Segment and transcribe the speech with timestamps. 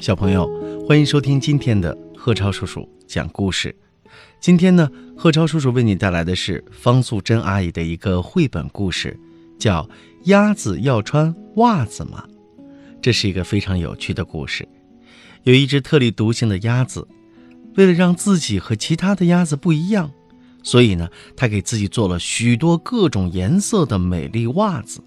[0.00, 0.48] 小朋友，
[0.88, 3.76] 欢迎收听今天的贺超叔叔讲故事。
[4.40, 9.14] 今天呢，贺超叔叔为你带来的是方素珍阿姨的一个绘本故事，
[9.58, 9.82] 叫
[10.24, 12.24] 《鸭子要穿袜子吗》。
[13.02, 14.66] 这是一个非常有趣的故事。
[15.42, 17.06] 有一只特立独行的鸭子，
[17.76, 20.10] 为了让自己和其他的鸭子不一样，
[20.62, 25.04] 所以呢，它给自己做了许多各种颜色的美丽袜子。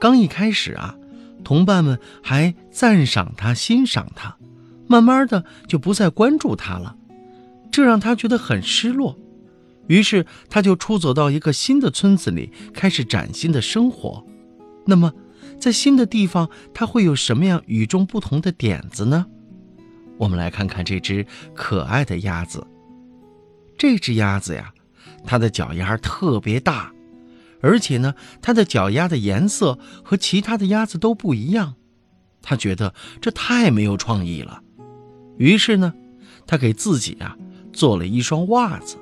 [0.00, 0.96] 刚一开始啊。
[1.44, 4.36] 同伴们还赞赏他、欣赏他，
[4.88, 6.96] 慢慢的就不再关注他了，
[7.70, 9.16] 这让他觉得很失落。
[9.86, 14.24] 于是他就出走到一个新的村子里，开始崭新的生活。
[14.86, 15.12] 那么，
[15.60, 19.26] 在新的地方，他会有什么样与众不同的点子呢？
[20.16, 22.66] 我们来看看这只可爱的鸭子。
[23.76, 24.72] 这只鸭子呀，
[25.26, 26.93] 它的脚丫特别大。
[27.64, 31.76] 而且呢，它的脚丫的颜色和其他的鸭子都不一样，
[32.42, 34.60] 他觉得这太没有创意了。
[35.38, 35.94] 于是呢，
[36.46, 37.38] 他给自己啊
[37.72, 38.96] 做了一双袜子。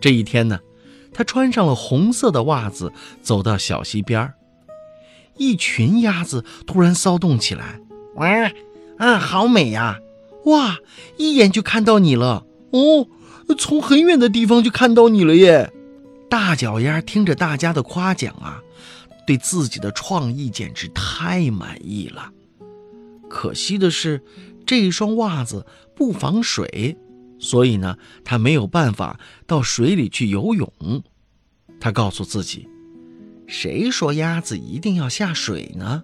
[0.00, 0.58] 这一天呢，
[1.14, 2.92] 他穿上了红色的袜子，
[3.22, 4.34] 走到小溪边。
[5.36, 7.80] 一群鸭子突然骚动起来，
[8.16, 8.26] 哇，
[8.98, 10.00] 啊，好美呀！
[10.46, 10.78] 哇，
[11.16, 13.06] 一眼就看到你了哦，
[13.56, 15.72] 从很远的地方就看到你了耶！
[16.32, 18.58] 大脚丫听着大家的夸奖啊，
[19.26, 22.32] 对自己的创意简直太满意了。
[23.28, 24.24] 可惜的是，
[24.64, 26.96] 这一双袜子不防水，
[27.38, 30.72] 所以呢，他没有办法到水里去游泳。
[31.78, 32.66] 他告诉自己
[33.46, 36.02] ：“谁说鸭子一定要下水呢？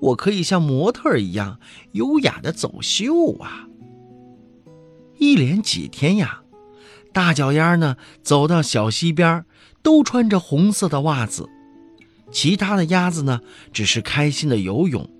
[0.00, 1.60] 我可以像模特一样
[1.92, 3.68] 优雅的走秀啊！”
[5.20, 6.42] 一连几天呀。
[7.12, 9.44] 大脚丫呢，走到小溪边，
[9.82, 11.48] 都穿着红色的袜子。
[12.30, 13.40] 其他的鸭子呢，
[13.72, 15.10] 只是开心的游泳，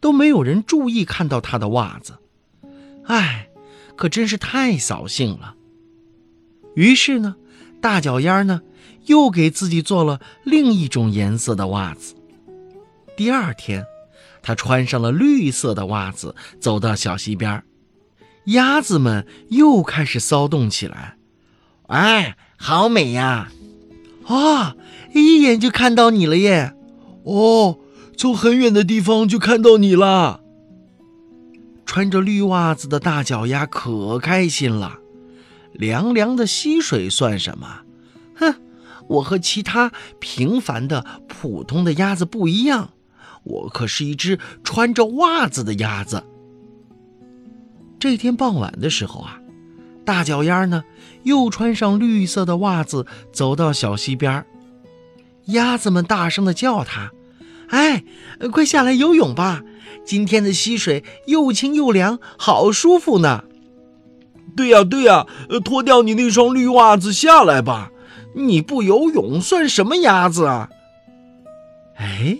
[0.00, 2.18] 都没有人注意看到他的袜子。
[3.06, 3.48] 唉，
[3.96, 5.54] 可真是太扫兴了。
[6.74, 7.36] 于是呢，
[7.80, 8.60] 大脚丫呢，
[9.06, 12.14] 又给自己做了另一种颜色的袜子。
[13.16, 13.84] 第二天，
[14.42, 17.64] 他穿上了绿色的袜子，走到小溪边，
[18.44, 21.17] 鸭子们又开始骚动起来。
[21.88, 23.50] 哎，好美呀！
[24.26, 24.76] 啊，
[25.14, 26.74] 一眼就看到你了耶！
[27.24, 27.78] 哦，
[28.16, 30.40] 从很远的地方就看到你了。
[31.86, 34.98] 穿着绿袜子的大脚丫可开心了。
[35.72, 37.80] 凉凉的溪水算什么？
[38.36, 38.54] 哼，
[39.08, 42.90] 我和其他平凡的普通的鸭子不一样，
[43.44, 46.22] 我可是一只穿着袜子的鸭子。
[47.98, 49.40] 这天傍晚的时候啊。
[50.08, 50.84] 大脚丫呢，
[51.24, 54.42] 又穿上绿色的袜子，走到小溪边
[55.48, 57.12] 鸭子们大声的叫他
[57.68, 58.04] ：“哎，
[58.50, 59.62] 快下来游泳吧！
[60.06, 63.44] 今天的溪水又清又凉，好舒服呢。
[64.56, 65.26] ”“对呀，对呀，
[65.62, 67.90] 脱掉你那双绿袜子下来吧！
[68.34, 70.70] 你不游泳算什么鸭子啊？”
[72.00, 72.38] 哎，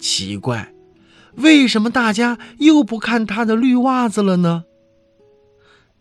[0.00, 0.74] 奇怪，
[1.36, 4.64] 为什么大家又不看他的绿袜子了呢？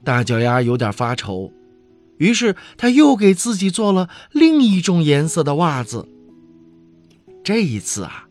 [0.03, 1.51] 大脚丫有点发愁，
[2.17, 6.07] 于是他又给自己做了另一种颜色的袜子。
[7.43, 8.27] 这一次啊，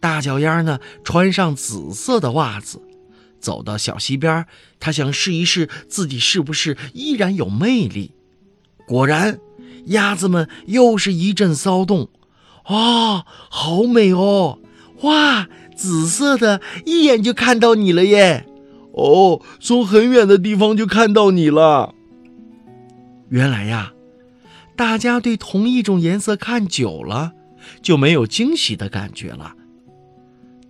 [0.00, 2.80] 大脚丫呢穿上紫色的袜子，
[3.40, 4.46] 走到小溪边，
[4.78, 8.12] 他想试一试自己是不是依然有魅力。
[8.86, 9.40] 果然，
[9.86, 12.08] 鸭子们又是一阵骚动。
[12.64, 14.58] 啊，好美哦！
[15.02, 18.46] 哇，紫色的，一眼就看到你了耶！
[18.96, 21.94] 哦，从很远的地方就看到你了。
[23.28, 23.92] 原来呀，
[24.74, 27.32] 大家对同一种颜色看久了，
[27.82, 29.54] 就没有惊喜的感觉了。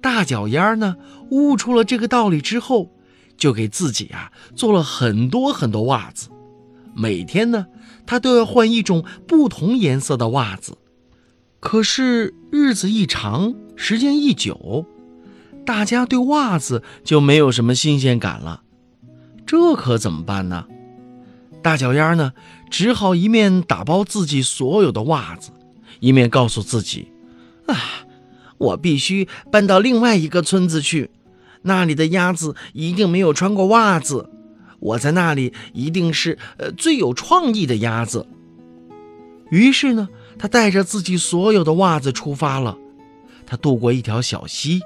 [0.01, 0.97] 大脚丫呢，
[1.31, 2.91] 悟出了这个道理之后，
[3.37, 6.29] 就给自己啊做了很多很多袜子。
[6.97, 7.67] 每天呢，
[8.07, 10.79] 他都要换一种不同颜色的袜子。
[11.61, 14.85] 可是日子一长，时间一久。
[15.67, 18.63] 大家对袜子就没有什么新鲜感了，
[19.45, 20.65] 这可怎么办呢？
[21.61, 22.33] 大脚丫呢，
[22.71, 25.51] 只好一面打包自己所有的袜子，
[25.99, 27.11] 一面告诉自己
[27.67, 27.77] ：“啊，
[28.59, 31.11] 我必须搬到另外一个村子去，
[31.63, 34.31] 那里的鸭子一定没有穿过袜子，
[34.79, 38.29] 我在那里一定是呃最有创意的鸭子。”
[39.51, 40.09] 于是呢，
[40.39, 42.79] 他带着自己所有的袜子出发了。
[43.45, 44.81] 他渡过一条小溪。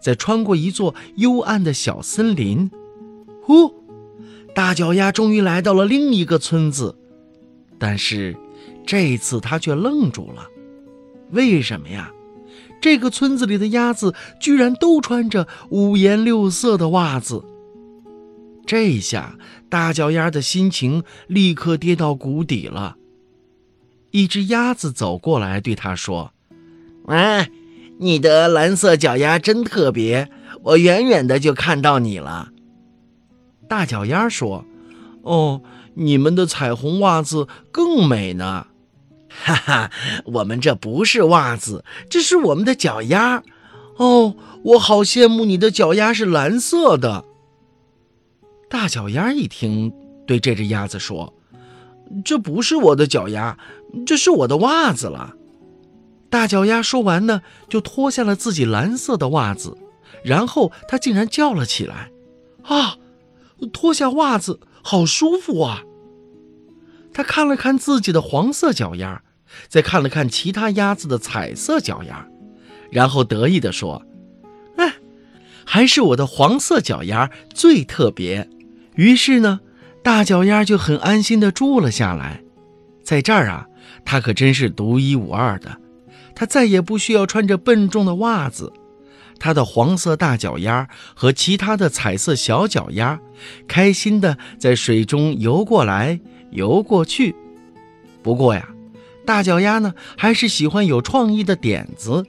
[0.00, 2.70] 再穿过一座幽暗的小森林，
[3.42, 3.74] 呼，
[4.54, 6.96] 大脚丫终于来到了另一个村子。
[7.78, 8.36] 但是
[8.86, 10.46] 这次他却愣住了，
[11.30, 12.12] 为什么呀？
[12.80, 17.42] 这个村子里的鸭子居然都穿着五颜六色的袜子，
[18.66, 19.38] 这下
[19.68, 22.96] 大脚丫的心情立刻跌到谷底了。
[24.10, 26.32] 一只鸭子走过来对他说
[27.08, 27.50] ：“哎，
[27.98, 30.30] 你的蓝色脚丫真特别，
[30.62, 32.50] 我远远的就看到你了。”
[33.68, 34.64] 大脚丫说
[35.22, 35.62] ：“哦，
[35.94, 38.68] 你们的彩虹袜子更美呢。
[39.28, 39.90] ”哈哈，
[40.24, 43.42] 我们这不是袜子，这是我们的脚丫。
[43.96, 47.24] 哦，我好羡慕你的脚丫是蓝色的。
[48.70, 49.92] 大脚丫一听，
[50.26, 51.34] 对这只鸭子说
[52.24, 53.58] ：“这不是我的脚丫，
[54.06, 55.34] 这是我的袜子了。”
[56.36, 59.74] 大脚丫说完呢，就脱下了自己蓝色的袜子，
[60.22, 62.10] 然后他竟然叫了起来
[62.62, 62.98] ：“啊，
[63.72, 65.82] 脱下袜子好舒服啊！”
[67.14, 69.22] 他看了看自己的黄色脚丫，
[69.66, 72.28] 再看了看其他鸭子的彩色脚丫，
[72.90, 74.04] 然后得意地说
[74.76, 74.92] ：“哎，
[75.64, 78.50] 还是我的黄色脚丫最特别。”
[78.96, 79.60] 于是呢，
[80.02, 82.42] 大脚丫就很安心地住了下来。
[83.02, 83.66] 在这儿啊，
[84.04, 85.80] 它可真是独一无二的。
[86.36, 88.72] 他再也不需要穿着笨重的袜子，
[89.40, 93.18] 他的黄色大脚丫和其他的彩色小脚丫，
[93.66, 97.34] 开心地在水中游过来游过去。
[98.22, 98.68] 不过呀，
[99.24, 102.26] 大脚丫呢，还是喜欢有创意的点子。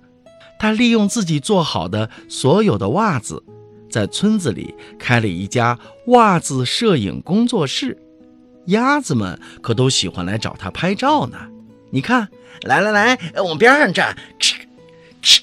[0.58, 3.44] 他利用自己做好的所有的袜子。
[3.90, 7.98] 在村子里开了一家袜子摄影工作室，
[8.66, 11.38] 鸭子们可都喜欢来找他拍照呢。
[11.90, 12.28] 你看，
[12.64, 14.56] 来来来，往边上站，吃
[15.22, 15.42] 吃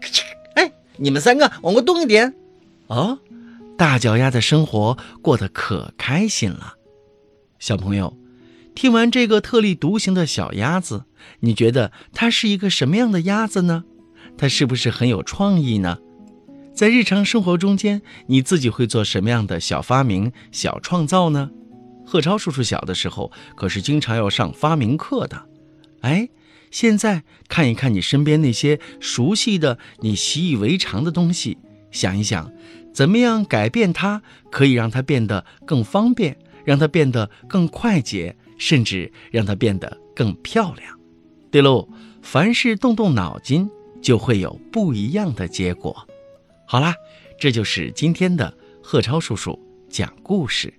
[0.00, 0.22] 吃！
[0.54, 2.34] 哎，你们三个往过动一点。
[2.86, 3.18] 哦，
[3.76, 6.74] 大脚丫的生活过得可开心了。
[7.58, 8.16] 小朋友，
[8.74, 11.04] 听完这个特立独行的小鸭子，
[11.40, 13.84] 你觉得它是一个什么样的鸭子呢？
[14.38, 15.98] 它是不是很有创意呢？
[16.74, 21.50] 在日常生活中间，你自己会做什么样的小发明、小创造呢？
[22.06, 25.46] 贺超叔叔小的时候可是经常要上发明课的。
[26.02, 26.28] 哎，
[26.70, 31.58] 现在看一看你身边那些熟悉的、你习以为常的东西，
[31.90, 32.52] 想一想，
[32.94, 40.98] 怎么样改变它，可以让它变得更方便，让它变得更快捷，甚至让它变得更漂亮。
[41.50, 41.88] 对喽，
[42.22, 43.68] 凡事动动脑筋，
[44.00, 46.06] 就会有不一样的结果。
[46.66, 46.94] 好啦，
[47.38, 48.52] 这就是今天的
[48.82, 49.58] 贺超叔叔
[49.90, 50.72] 讲故事。